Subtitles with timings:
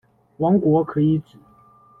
[0.37, 1.37] 王国可以指：